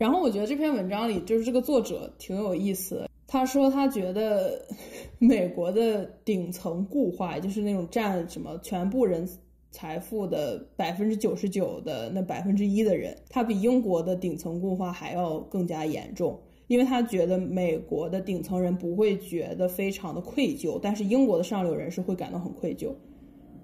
[0.03, 3.09] 然后我觉得这篇文章里就是这个作者挺有意思。
[3.25, 4.61] 他说他觉得
[5.21, 9.25] 美国的顶层固化，就是那种占什么全部人
[9.71, 16.37] 财富的百分之九十九的那百分之一的人，他比英国的顶层固化还要更加严重。
[16.67, 22.93] 因为他觉得美国的顶层人不会觉得非常的愧疚，但是英国的上流人士会感到很愧疚。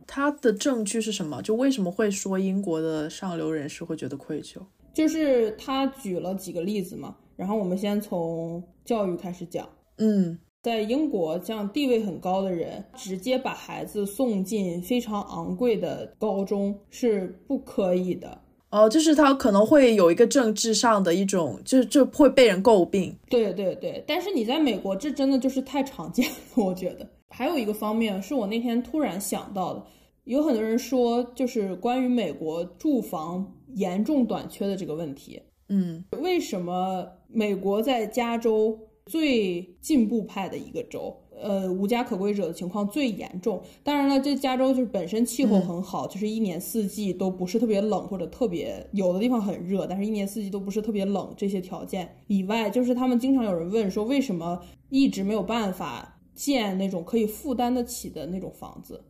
[0.07, 1.42] 他的证据是什么？
[1.42, 4.59] 就为什么会说英国的上流人士会觉得愧疚？
[4.98, 9.64] 就是他举了几个例子嘛，然后我们先从教育开始讲。
[9.98, 18.37] 嗯，在英国，像地位很高的人，直接把孩子送进非常昂贵的高中是不可以的。
[18.70, 23.16] 哦，就是他可能会有一个政治上的一种，就就会被人诟病。
[23.30, 27.08] 对对对，但是你在美国，这真的就是太常见了，我觉得。
[27.30, 29.82] 还有一个方面是我那天突然想到的，
[30.28, 33.54] 有很多人说，就是关于美国住房。
[33.74, 43.62] 严重短缺的这个问题，嗯，为什么美国在加州最进步派的一个州，呃，无家可归者的情况最严重？
[43.84, 51.32] 当然了，这加州就是本身气候很好，就是一年四季都不是特别冷或者特别有的地方很热，但是一年四季都不是特别冷。
[51.36, 59.04] 这些条件以外，就是他们经常有人问说，为什么一直没有办法建那种可以负担得起的那种房子？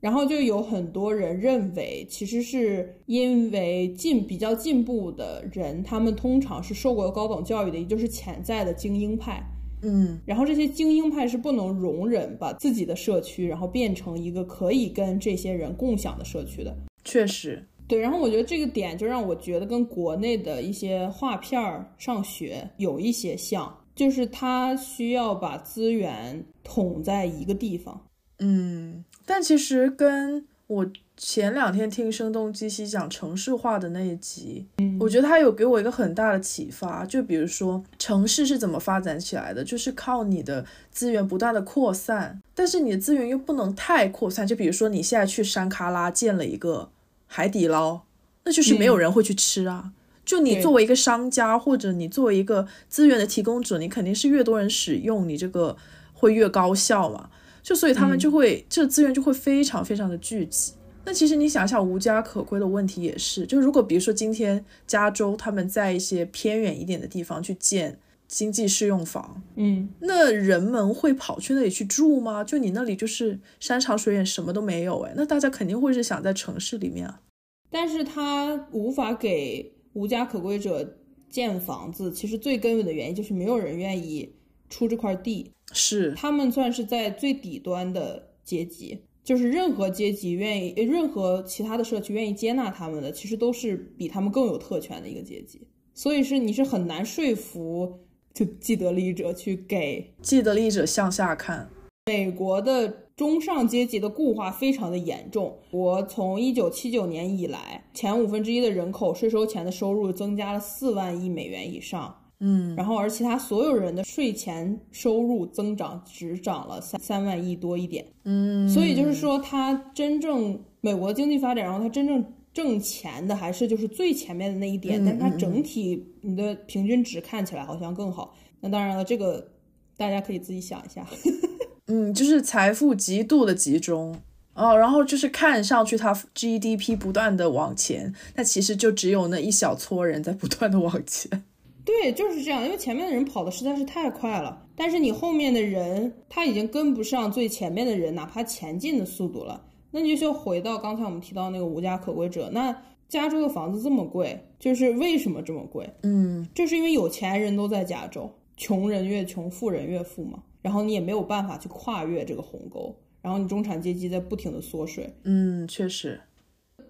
[0.00, 9.42] 然后就有很多人认为，其实是因为进比较进步的人，他们通常是受过高等教育的，也就是潜在的精英派。
[9.82, 16.74] 嗯，然后这些精英派是不能容忍把自己的社区，然后变成一个可以跟这些人共享的社区的。
[17.04, 17.98] 确实，对。
[17.98, 28.00] 然后我觉得这个点就让我觉得跟国内的一些画片儿上学有一些像，就是他需要把资源统在一个地方。
[28.38, 29.04] 嗯。
[29.26, 30.86] 但其实跟我
[31.16, 37.04] 前两天听声东击西讲城市化的那一集，嗯，我觉得他有给我一个很大的启发。
[37.04, 44.46] 就比如说城市是怎么发展起来的，就是靠你的资源不断的扩散，但是你的资源又不能太扩散。
[44.46, 46.90] 就比如说你现在去山卡拉建了一个
[47.26, 48.02] 海底捞，
[48.44, 49.92] 那就是没有人会去吃啊。
[50.24, 55.76] 就你作为一个商家，或者你作为一个资源的提供者，你肯定是越多人使用，你这个
[56.12, 57.30] 会越高效嘛。
[57.66, 60.74] 就所以他们就会这资源就会非常非常的聚集。
[61.04, 63.44] 那其实你想想，无家可归的问题也是。
[63.44, 67.98] 就如果比如说今天加州他们在一些偏远一点的地方去建
[68.28, 72.44] 经济适用房，嗯，那人们会跑去那里去住吗？
[72.44, 77.20] 就你那里就是山长水远什么都没有，哎，那大家肯定会是想在城市里面啊。
[77.68, 80.96] 但是他无法给无家可归者
[81.28, 84.32] 建房子，其实最根本的原因就是没有人愿意
[84.68, 85.50] 出这块地。
[85.72, 95.60] 是他们算是在最底端的阶级，就是任何阶级愿意，任何其他的社区愿意接纳他们的，其实都是比他们更有特权的一个阶级。
[95.92, 98.00] 所以是你是很难说服
[98.32, 101.68] 就既得利益者去给既得利益者向下看。
[102.06, 105.58] 美国的中上阶级的固化非常的严重。
[105.72, 112.22] 我从一九七九年以来，前五分之一的人口税收前的收入增加了四万亿美元以上。
[112.40, 122.22] 嗯，然后而其他所有人的税前收入增长只涨了三三万亿多一点，嗯，所以就是说，它真正美国经济发展，然后它真正
[122.52, 128.34] 挣钱的还是就是最前面的那一点，但是它整体你的平均值看起来好像更好。
[128.60, 129.52] 那当然了，这个
[129.96, 131.06] 大家可以自己想一下。
[131.88, 134.14] 嗯，就是财富极度的集中
[134.54, 141.44] 哦，然后就是看上去它 GDP 不断的往前，那其实就只有那一小撮人在不断的往前。
[141.86, 149.64] 对，就是这样，因为前面的人跑的实在是太快了，但是你后面的人他已经跟不上最前面的人，哪怕前进的速度了。
[149.92, 152.50] 那你就回到刚才我们提到那个无家可归者。
[152.52, 152.76] 那
[153.08, 155.88] 加州的房子这么贵，就是为什么这么贵？
[156.02, 160.42] 嗯，就是因为有钱人都在加州，穷人越穷，富人越富嘛。
[160.60, 165.08] 然后你也没有办法去跨越这个鸿沟，然后你中产阶级在不停的缩水。
[165.22, 166.20] 嗯，确实。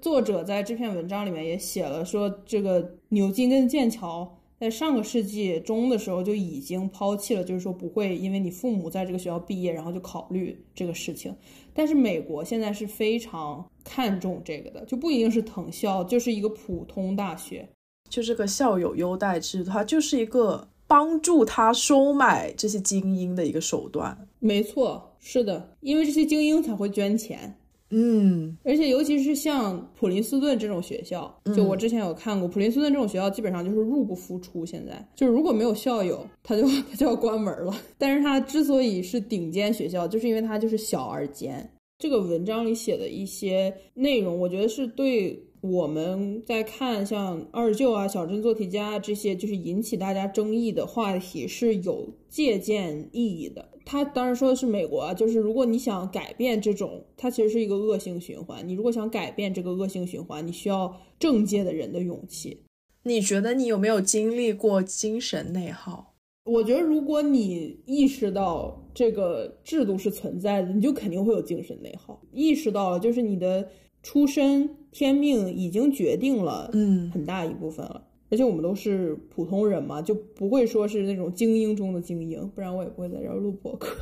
[0.01, 11.35] 作者在这篇文章里面也写了，说这个牛津跟剑桥在上个世纪中的时候就已经抛弃了，就是说不会因为你父母在这个学校毕业，然后就考虑这个事情。
[11.75, 17.69] 但是美国现在是非常看重这个的，就不一定是藤校，就是一个普通大学，
[18.09, 24.27] 就这个校友优待制，它就是一个帮助他收买这些精英的一个手段。
[24.39, 27.59] 没错，是的，因为这些精英才会捐钱。
[27.91, 34.67] 嗯，而且尤其是像普林斯顿这种学校，就我之前有看过，普林斯顿这种学校基本上就是入不敷出。
[34.67, 37.73] 现在就是如果没有校友，他就他就要关门了。
[37.97, 41.69] 但是它之所以是顶尖学校，就是因为它就是小而尖。
[41.99, 45.41] 这个文章里写的一些内容，我觉得是对。
[45.71, 53.69] 我们在看像二舅啊、小镇做题家这些，就是引起大家争议的话题是有借鉴意义的。
[53.85, 58.67] 他当然说的是美国啊，就是如果你想改变这种，它其实是一个恶性循环。
[58.67, 62.63] 你如果想改变这个恶性循环，你需要政界的人的勇气。
[63.05, 66.15] 你觉得你有没有经历过精神内耗？
[66.45, 72.21] 我觉得如果你意识到这个制度是存在的，你就肯定会有精神内耗。
[72.33, 73.69] 意识到了，就是你的。
[74.03, 78.03] 出身天命已经决定了，嗯，很大一部分了。
[78.31, 83.95] 而且我们都是普通人嘛，就不会说是那种精英中的精英，不然我也不会在这儿录播客。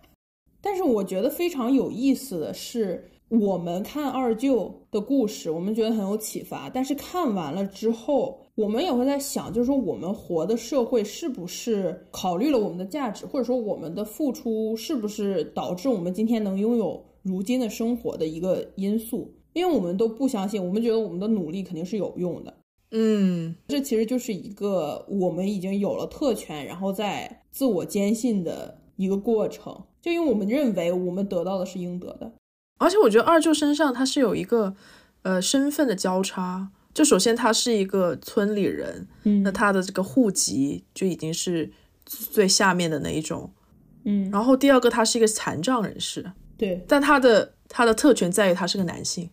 [0.60, 6.68] 但是我觉得非常有意思的是，我们看二舅的故事，我们觉得很有启发。
[6.68, 19.32] 但是看完了之后，我们也会在想，就是说我们活的社会是不是考虑了我们的价值，或者说我们的付出是不是导致我们今天能拥有如今的生活的一个因素。
[19.56, 22.54] 因为我们都不相信，我们觉得我们的努力肯定是有用的。
[22.90, 29.84] 嗯，这其实就是一个我们已经有了特权，然后在自我坚信的一个过程。
[30.02, 32.30] 就因为我们认为我们得到的是应得的。
[32.76, 34.76] 而且我觉得二舅身上他是有一个
[35.22, 36.70] 呃身份的交叉。
[36.92, 41.70] 就首先他是一个村里人，嗯，那他的这个户籍就已经是
[42.04, 43.50] 最下面的那一种，
[44.04, 44.30] 嗯。
[44.30, 49.30] 然后第二个他是一个残障人士，对，但他的他的特权在于他是个男性。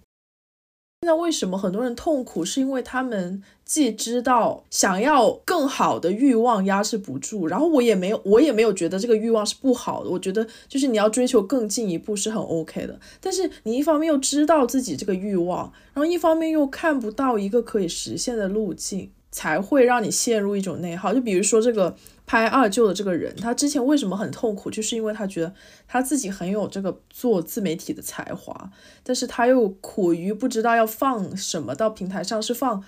[1.03, 2.43] 那为什么很多人痛苦？
[2.43, 10.09] 是因为他们既知道想要更好的欲望压制不住，然后我也没有，我也没有觉得这个欲望是不好的。
[10.09, 12.99] 我觉得就是你要追求更进一步是很 OK 的。
[13.19, 21.13] 但是你一方面又知道自己这个欲望，然后一方面又看不到一个可以实现的路径，才会让你陷入一种内耗。
[21.13, 21.95] 就比如说这个。
[22.25, 24.71] 拍二舅的这个人，他之前为什么很痛苦？
[24.71, 25.53] 就是因为他觉得
[25.87, 28.71] 他自己很有这个做自媒体的才华，
[29.03, 32.83] 但是他又苦于不知道要放什么到平台上，是放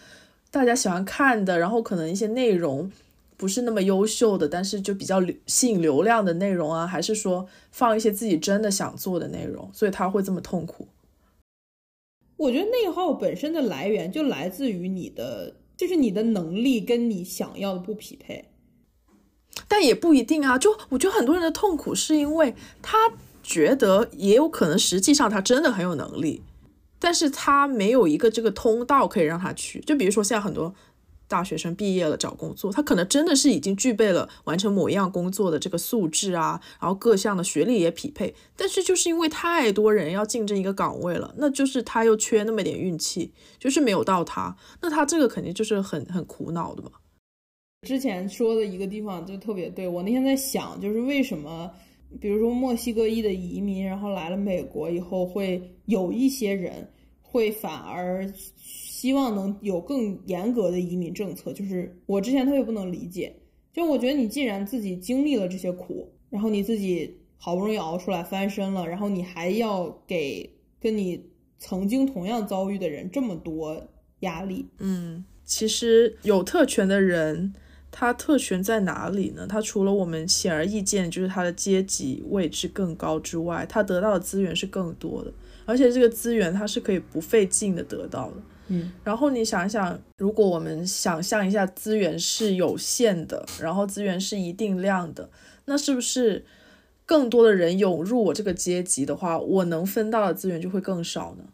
[0.49, 2.89] 大家喜欢看的，然后可能一些内容
[3.35, 10.87] 不是那么优秀的，但是就比较吸引流量的内容啊，还是说放一些自己真的想做的内容，所以他会这么痛苦。
[12.37, 18.45] 我觉得内耗本身的来源就来自于你的，就是你的能力跟你想要的不匹配。
[19.67, 22.97] 但也不一定啊，就我觉得很多人的痛苦是因为他
[23.41, 26.41] 觉得也有可能，实际上他真的很有能力，
[26.99, 29.79] 但是他没有一个这个通道可以让他去。
[29.81, 30.73] 就比如说现在很多
[31.27, 46.89] 大学生毕业了找工作，他可能真的是已经具备了完成某一样工作的这个素质啊，然后各项的学历也匹配，但是就是因为太多人要竞争一个岗位了，那就是他又缺那么点运气，就是没有到他，那他这个肯定就是很很苦恼的嘛。
[47.81, 51.71] 之前说的一个地方就特别对我那天在想，就是为什么，
[52.19, 56.89] 比如说墨西哥裔的移民，然后来了美国以后，会有一些人
[57.21, 61.53] 会反而希望能有更严格的移民政策。
[61.53, 63.35] 就是我之前特别不能理解，
[63.71, 70.49] 就我觉得你既然自己经历了这些苦，然后你自己好不容易熬出来翻身了，然后你还要给
[70.79, 71.23] 跟你
[71.59, 73.79] 曾经同样遭遇的人这么多
[74.21, 74.65] 压力。
[74.79, 77.53] 嗯，其实有特权的人。
[77.97, 79.47] 他特权在哪里呢？
[79.47, 85.31] 它除了我们显而易见，就是它的阶级位置更高之外，它得到的资源是更多的，
[85.63, 88.35] 而且这个资源它是可以不费劲的得到的。
[88.67, 95.29] 嗯，然后你想一想，如果我们想象一下资源是有限的，然后资源是一定量的，
[95.63, 96.43] 那是不是
[97.05, 101.45] 更多的人涌入我这个阶级的话，我能分到的资源就会更少呢？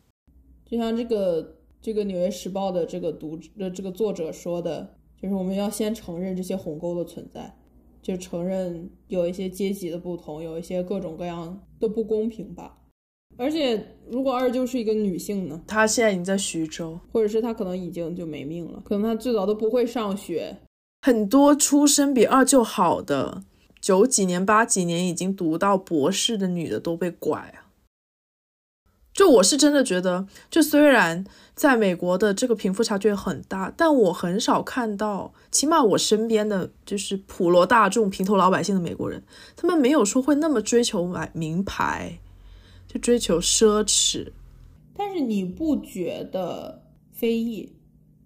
[0.66, 4.96] 就像这个这个《纽约时报》的这个读的这个作者说的。
[5.22, 7.54] 就是我们要先承认这些鸿沟的存在，
[8.02, 12.78] 就承认有一些阶级的不同，有一些各种各样的不公平吧。
[13.38, 15.62] 而且，如果二舅是一个女性呢？
[15.66, 20.58] 她现在已经在徐州，或者是她可能已经就没命了，可能她最早都不会上学。
[21.02, 23.44] 很多出身比二舅好的，
[23.80, 27.71] 九几年、八几年已经读到博士的女的都被拐啊。
[29.14, 39.24] 就我是真的觉得，就虽然在美国的这个贫富差距很大，但我很少看到，起码我身边的就是普罗大众、平头老百姓的美国人，
[39.55, 42.20] 他们没有说会那么追求买名牌。
[42.88, 44.30] 就追求奢侈，
[44.97, 46.84] 但是你不觉得
[47.14, 47.72] 非裔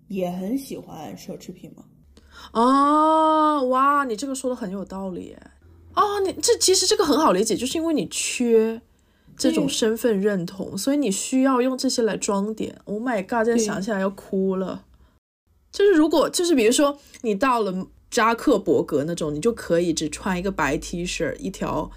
[0.07, 1.83] 也很喜欢奢侈品吗？
[2.51, 5.37] 哦，哇，你这个说的很有道理，
[5.93, 8.81] 哦，你这其实这个很好理解，就是因为你缺
[9.37, 12.79] 这种身份认同，所以你需要用这些来装点。
[12.85, 14.85] Oh my god，这想起来要哭了。
[15.71, 21.91] 就是如果就是比如说你到了扎克伯格那种，你就可以只穿一个白 T 恤，一条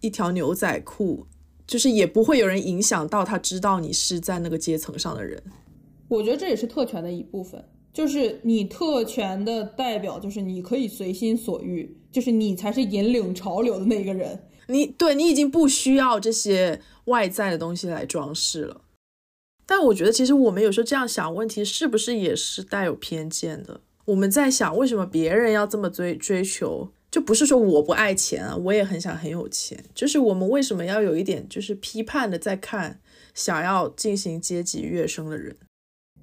[0.00, 1.26] 一条牛仔裤。
[1.66, 5.42] 就是也不会有人影响到他知道你是在那个阶层上的人，
[6.08, 7.64] 我觉得这也是特权的一部分。
[7.90, 14.38] 就是你特权的代表，就是你可以随心所欲，就是你才是引领潮流的那个人。
[14.68, 18.82] 你对你已经不需要这些外在的东西来装饰了。
[19.66, 23.80] 但我觉得其实我们有时候这样想问题，是不是也是带有偏见的？
[24.04, 26.90] 我们在想为什么别人要这么追追求？
[27.10, 29.82] 就不是说我不爱钱啊，我也很想很有钱。
[29.94, 33.00] 就是我们为什么要有一点就是批判的在看
[33.32, 35.56] 想要进行阶级跃升的人？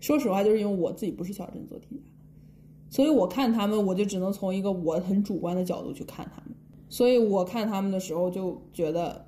[0.01, 6.50] 说实话，就是因为我自己不是小镇做题家，所以我看他们，我就只能从一个我很主观的角度去看他们。
[6.91, 9.25] 所以我看他们的时候，就觉得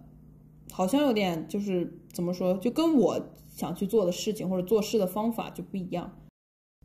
[0.70, 6.20] 好像有点就是怎么说，就跟我想去做的事情或者做事的方法就不一样。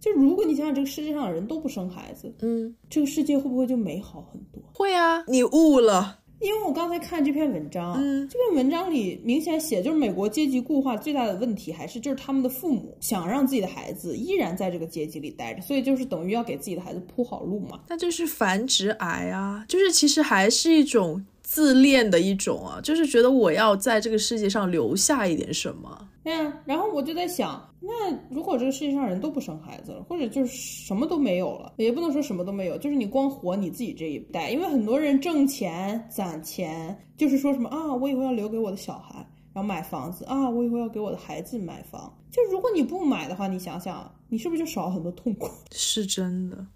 [0.01, 4.63] 就如果你想想这个世界上的人都不生孩子，嗯，这个世界会不会就美好很多？
[4.73, 6.21] 会啊，你悟了。
[6.41, 17.81] 因为我刚才看这篇文章，嗯，这篇文章里明显写，就是美国阶级固化最大的问题，还是就是他们的父母想让自己的孩子依然在这个阶级里待着，所以就是等于要给自己的孩子铺好路嘛。
[17.89, 21.25] 那就是繁殖癌啊，就是其实还是一种。
[21.51, 26.08] 自恋的一种啊，就是觉得我要在这个世界上留下一点什么。
[26.29, 27.91] 对呀，然后我就在想，那
[28.29, 39.15] 如果这个世界上人都不生孩子了，或者就是什么都没有了，也不能说什么都没有，就是你光活你自己这一代，因为很多人挣钱攒钱，就是说什么啊，我以后要留给我的小孩，
[39.55, 42.15] 然后买房子啊，我以后要给我的孩子买房。
[42.31, 45.49] 就如果你不买的话，你想想，你是不是就少了很多痛苦？
[45.73, 46.67] 是真的。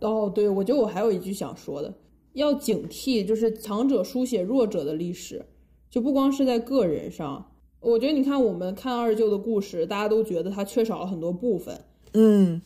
[0.00, 1.92] 哦，对，我觉得我还有一句想说的。
[2.32, 5.44] 要警惕，就是强者书写弱者的历史，
[5.90, 7.46] 就不光是在个人上。
[7.82, 11.78] 我觉得你看，我们看二舅的故事，大家都觉得他缺少了很多部分，
[12.12, 12.62] 嗯，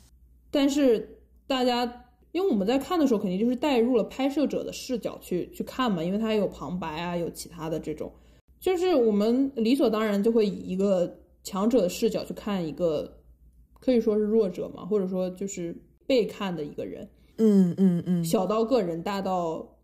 [0.51, 8.13] 但是大家因为我们在看的时候，肯定就是带入了拍摄者的视角去去看嘛，因为他有旁白啊，有其他的这种，
[8.61, 13.19] 就是我们理所当然就会以一个强者的视角去看一个
[13.81, 15.75] 可以说是弱者嘛，或者说就是
[16.07, 17.09] 被看的一个人。
[17.39, 19.77] 嗯嗯嗯，小到个人，大到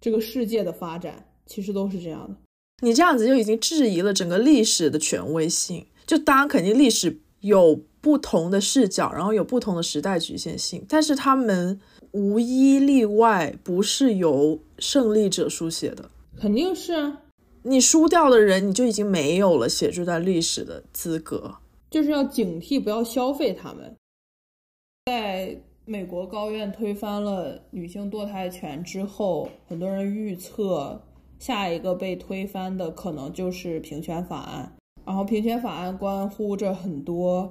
[0.00, 2.36] 这个世界的发展，其实都是这样的。
[2.82, 5.86] 你这样子就已经质疑了整个历史的权威性。
[6.06, 11.80] 就当然肯定历史有不同的视角，然后有不同的时代局限性，但是他们
[12.12, 16.10] 无一例外不是由胜利者书写的。
[16.38, 17.22] 肯定是啊，
[17.62, 21.56] 你输掉的人，你就已经没有了写这段历史的资格。
[21.90, 23.94] 就是要警惕，不要消费他们。
[25.06, 25.60] 在。
[25.88, 31.00] 美国高院推翻了女性堕胎权之后，很多人预测
[31.46, 34.76] 下一个被推翻的可能就是平权法案。
[35.04, 37.48] 然后，平权法案关乎着很多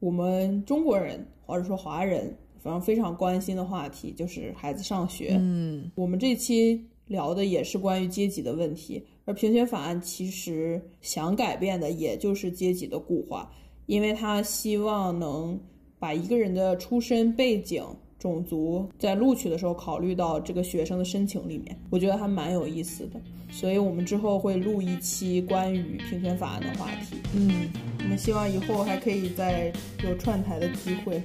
[0.00, 5.36] 我们中国人或者说华人反正非常关心的话题，就是孩子上学。
[5.38, 13.48] 嗯，我们这期聊的也是关于阶级的问题，而平权法案其实想改变的也就是阶级的固化，
[13.86, 15.56] 因为他希望能。
[15.98, 17.82] 把一个人的出身背景、
[18.18, 23.20] 种族在录取的时候考虑到这个学生的申请里面，我觉得还蛮有意思的。
[23.50, 27.16] 所以我们之后会录一期关于平权法案的话题。
[27.34, 31.22] 嗯，我们希望以后还可以再有串台的机会。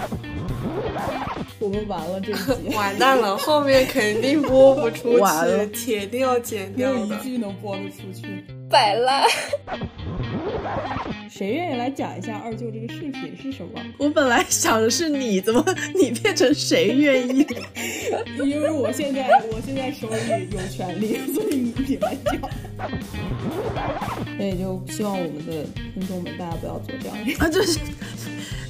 [1.60, 8.26] 我们完了这集， 完蛋了，后面肯定播不出去， 铁定要剪掉的，一句能播得出去，
[8.70, 9.24] 摆烂。
[11.28, 13.80] 谁愿意来讲一下二舅这个视频是什么？
[13.98, 15.64] 我本来想的是你，怎么
[15.94, 17.46] 你变成谁愿意？
[18.44, 22.40] 因为我现在我现在手里有权利，所以你你来讲。
[24.36, 25.64] 所以就希望我们的
[25.94, 27.78] 听众们大家不要做这样啊，就是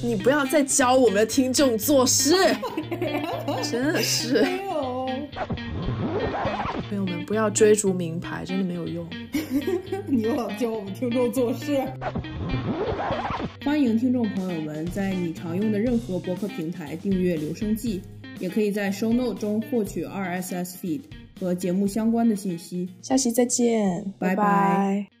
[0.03, 2.35] 你不要再教我们的听众做事，
[3.69, 4.41] 真的是。
[4.41, 5.09] 没有，
[6.89, 9.07] 朋友们不要追逐名牌，真的没有用。
[10.07, 11.81] 你又老教我们听众做事。
[13.63, 17.99] 欢迎听众朋友们在你常用的任何博客平台订阅《留声记》，
[18.39, 21.01] 也可以在 Show Note 中获取 RSS feed
[21.39, 22.89] 和节目相关的信息。
[23.01, 25.20] 下期再见，拜拜拜